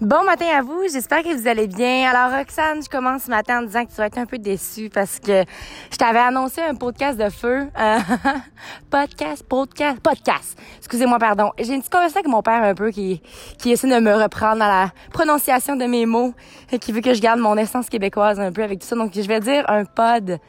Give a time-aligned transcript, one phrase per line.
[0.00, 2.10] Bon matin à vous, j'espère que vous allez bien.
[2.10, 4.90] Alors Roxane, je commence ce matin en disant que tu vas être un peu déçue
[4.90, 5.44] parce que
[5.88, 7.68] je t'avais annoncé un podcast de feu.
[7.78, 7.98] Euh,
[8.90, 10.58] podcast, podcast, podcast.
[10.78, 11.52] Excusez-moi, pardon.
[11.60, 13.22] J'ai une petite conversation avec mon père un peu qui,
[13.56, 16.34] qui essaie de me reprendre à la prononciation de mes mots
[16.72, 18.96] et qui veut que je garde mon essence québécoise un peu avec tout ça.
[18.96, 20.40] Donc je vais dire un pod,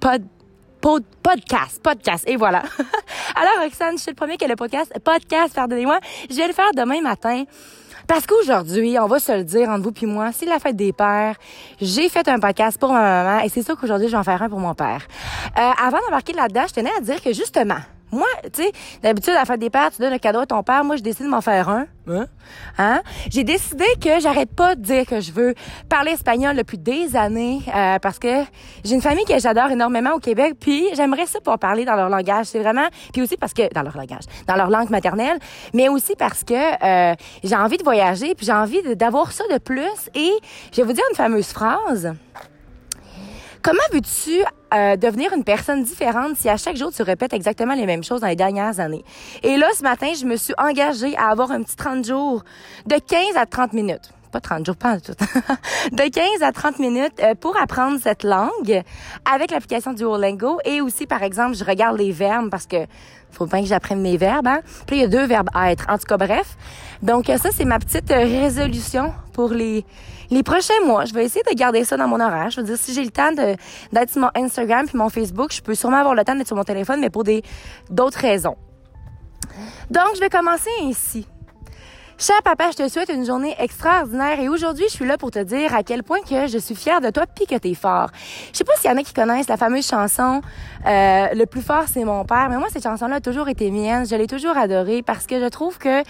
[0.00, 0.22] pod,
[0.80, 2.24] pod, podcast, podcast.
[2.26, 2.62] Et voilà.
[3.36, 6.00] Alors Roxane, je suis le premier qui a le podcast, podcast, pardonnez-moi.
[6.30, 7.44] Je vais le faire demain matin.
[8.10, 10.92] Parce qu'aujourd'hui, on va se le dire entre vous puis moi, c'est la fête des
[10.92, 11.36] pères.
[11.80, 14.42] J'ai fait un podcast pour ma maman et c'est ça qu'aujourd'hui, je vais en faire
[14.42, 15.06] un pour mon père.
[15.56, 17.78] Euh, avant d'embarquer là-dedans, je tenais à dire que justement,
[18.12, 20.62] moi, tu sais, d'habitude, à la fête des pères, tu donnes un cadeau à ton
[20.62, 20.84] père.
[20.84, 21.86] Moi, je décide de m'en faire un.
[22.08, 22.26] Hein?
[22.78, 23.02] hein?
[23.30, 25.54] J'ai décidé que j'arrête pas de dire que je veux
[25.88, 28.42] parler espagnol depuis des années euh, parce que
[28.84, 32.08] j'ai une famille que j'adore énormément au Québec, puis j'aimerais ça pour parler dans leur
[32.08, 32.46] langage.
[32.46, 32.88] C'est vraiment...
[33.12, 33.72] Puis aussi parce que...
[33.72, 35.38] Dans leur langage, dans leur langue maternelle,
[35.72, 39.58] mais aussi parce que euh, j'ai envie de voyager, puis j'ai envie d'avoir ça de
[39.58, 40.10] plus.
[40.14, 40.32] Et
[40.72, 42.12] je vais vous dire une fameuse phrase.
[43.62, 44.42] Comment veux-tu
[44.74, 48.20] euh, devenir une personne différente si à chaque jour tu répètes exactement les mêmes choses
[48.20, 49.04] dans les dernières années?
[49.42, 52.44] Et là, ce matin, je me suis engagée à avoir un petit 30 jours
[52.86, 55.12] de 15 à 30 minutes pas 30 jours, pas tout.
[55.92, 58.82] de 15 à 30 minutes euh, pour apprendre cette langue
[59.30, 62.86] avec l'application Duolingo et aussi, par exemple, je regarde les verbes parce que
[63.32, 64.60] faut bien que j'apprenne mes verbes, hein.
[64.86, 65.86] Puis il y a deux verbes être.
[65.88, 66.56] En tout cas, bref.
[67.02, 69.84] Donc, ça, c'est ma petite résolution pour les,
[70.30, 72.50] les prochains mois, je vais essayer de garder ça dans mon horaire.
[72.50, 75.60] Je veux dire, si j'ai le temps d'être sur mon Instagram puis mon Facebook, je
[75.60, 78.56] peux sûrement avoir le temps d'être sur mon téléphone, mais pour d'autres raisons.
[79.90, 81.26] Donc, je vais commencer ainsi.
[82.22, 85.38] Cher papa, je te souhaite une journée extraordinaire et aujourd'hui, je suis là pour te
[85.38, 88.10] dire à quel point que je suis fière de toi puis que t'es fort.
[88.52, 90.42] Je sais pas s'il y en a qui connaissent la fameuse chanson
[90.86, 94.06] euh, Le plus fort, c'est mon père, mais moi, cette chanson-là a toujours été mienne.
[94.06, 96.02] Je l'ai toujours adorée parce que je trouve que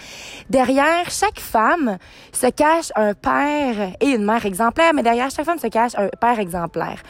[0.49, 1.97] derrière chaque femme
[2.33, 6.09] se cache un père et une mère exemplaire, mais derrière chaque femme se cache un
[6.19, 7.01] père exemplaire.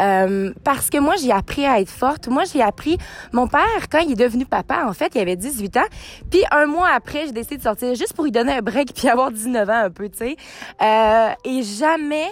[0.00, 2.28] Euh, parce que moi, j'ai appris à être forte.
[2.28, 2.96] Moi, j'ai appris...
[3.32, 5.88] Mon père, quand il est devenu papa, en fait, il avait 18 ans,
[6.30, 9.08] puis un mois après, j'ai décidé de sortir juste pour lui donner un break puis
[9.08, 10.36] avoir 19 ans un peu, tu sais.
[10.82, 12.28] Euh, et jamais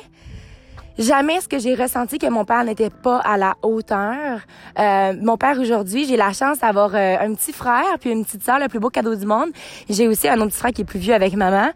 [0.99, 4.41] jamais ce que j'ai ressenti que mon père n'était pas à la hauteur.
[4.79, 8.45] Euh, mon père aujourd'hui, j'ai la chance d'avoir euh, un petit frère puis une petite
[8.45, 9.51] sœur, le plus beau cadeau du monde.
[9.89, 11.71] J'ai aussi un autre petit frère qui est plus vieux avec maman.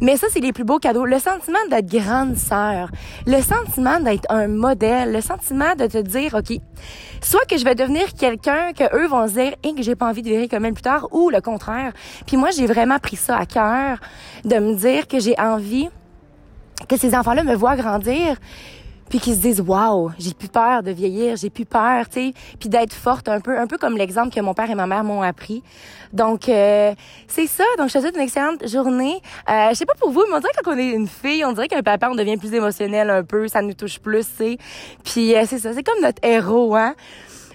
[0.00, 1.04] Mais ça, c'est les plus beaux cadeaux.
[1.04, 2.90] Le sentiment d'être grande sœur,
[3.26, 6.58] le sentiment d'être un modèle, le sentiment de te dire, ok,
[7.20, 10.06] soit que je vais devenir quelqu'un que eux vont se dire, et que j'ai pas
[10.06, 11.92] envie de vivre comme elle plus tard, ou le contraire.
[12.26, 13.98] Puis moi, j'ai vraiment pris ça à cœur
[14.44, 15.88] de me dire que j'ai envie
[16.86, 18.36] que ces enfants-là me voient grandir
[19.08, 22.34] puis qu'ils se disent waouh j'ai plus peur de vieillir j'ai plus peur tu sais
[22.58, 25.04] puis d'être forte un peu un peu comme l'exemple que mon père et ma mère
[25.04, 25.62] m'ont appris.
[26.12, 26.94] Donc euh,
[27.26, 27.64] c'est ça.
[27.78, 29.20] Donc je te souhaite une excellente journée.
[29.48, 31.52] Euh, je sais pas pour vous mais on dirait quand on est une fille on
[31.52, 34.58] dirait qu'un papa on devient plus émotionnel un peu ça nous touche plus sais.
[35.04, 35.72] Puis euh, c'est ça.
[35.72, 36.94] C'est comme notre héros hein.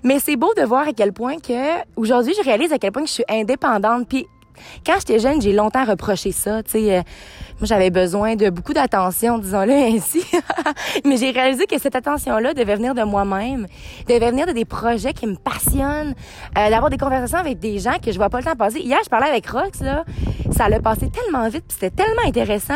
[0.06, 3.04] Mais c'est beau de voir à quel point que aujourd'hui je réalise à quel point
[3.04, 4.28] que je suis indépendante puis
[4.86, 6.62] quand j'étais jeune, j'ai longtemps reproché ça.
[6.76, 7.02] Euh,
[7.60, 10.24] moi, j'avais besoin de beaucoup d'attention, disons-le ainsi.
[11.06, 13.68] Mais j'ai réalisé que cette attention-là devait venir de moi-même,
[14.08, 16.14] devait venir de des projets qui me passionnent,
[16.58, 18.80] euh, d'avoir des conversations avec des gens que je vois pas le temps passer.
[18.80, 20.04] Hier, je parlais avec Rox, là.
[20.52, 22.74] Ça allait passer tellement vite, puis c'était tellement intéressant.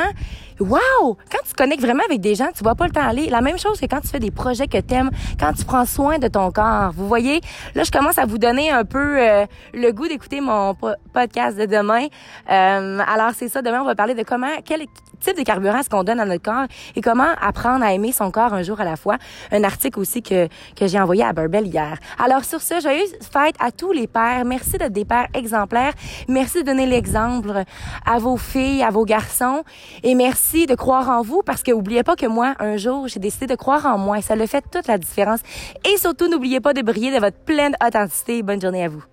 [0.60, 1.18] Wow!
[1.30, 3.30] Quand tu connectes vraiment avec des gens, tu vois pas le temps aller.
[3.30, 6.18] La même chose que quand tu fais des projets que t'aimes, quand tu prends soin
[6.18, 6.92] de ton corps.
[6.96, 7.42] Vous voyez,
[7.76, 10.76] là, je commence à vous donner un peu euh, le goût d'écouter mon
[11.14, 12.08] podcast de demain.
[12.50, 13.62] Euh, alors, c'est ça.
[13.62, 14.86] Demain, on va parler de comment, quel
[15.20, 18.32] type de carburant est-ce qu'on donne à notre corps et comment apprendre à aimer son
[18.32, 19.18] corps un jour à la fois.
[19.52, 21.98] Un article aussi que, que j'ai envoyé à Burbell hier.
[22.24, 24.44] Alors, sur ce, joyeuse fête à tous les pères.
[24.46, 25.94] Merci d'être des pères exemplaires.
[26.28, 27.57] Merci de donner l'exemple
[28.06, 29.64] à vos filles, à vos garçons.
[30.04, 33.20] Et merci de croire en vous parce que oubliez pas que moi, un jour, j'ai
[33.20, 35.40] décidé de croire en moi ça le fait toute la différence.
[35.86, 38.44] Et surtout, n'oubliez pas de briller de votre pleine authenticité.
[38.44, 39.04] Bonne journée à vous.